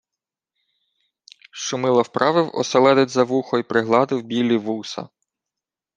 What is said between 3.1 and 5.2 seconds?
за вухо й пригладив білі вуса.